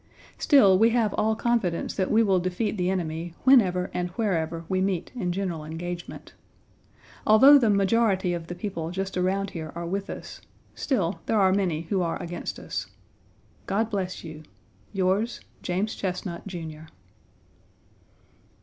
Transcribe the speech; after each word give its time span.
Still, 0.39 0.79
we 0.79 0.89
have 0.97 1.13
all 1.13 1.35
confidence 1.35 1.93
that 1.93 2.09
we 2.09 2.23
will 2.23 2.39
defeat 2.39 2.75
the 2.75 2.89
enemy 2.89 3.35
whenever 3.43 3.91
and 3.93 4.09
wherever 4.15 4.65
we 4.67 4.81
meet 4.81 5.11
in 5.13 5.31
general 5.31 5.63
engagement. 5.63 6.33
Although 7.27 7.59
the 7.59 7.69
majority 7.69 8.33
of 8.33 8.47
the 8.47 8.55
people 8.55 8.85
Page 8.87 8.95
66 8.95 8.95
just 9.11 9.17
around 9.19 9.49
here 9.51 9.71
are 9.75 9.85
with 9.85 10.09
us, 10.09 10.41
still 10.73 11.19
there 11.27 11.39
are 11.39 11.53
many 11.53 11.81
who 11.81 12.01
are 12.01 12.19
against 12.19 12.57
us. 12.57 12.87
God 13.67 13.91
bless 13.91 14.23
you. 14.23 14.41
Yours, 14.91 15.39
JAMES 15.61 15.93
CHESNUT, 15.93 16.47
JR. 16.47 16.87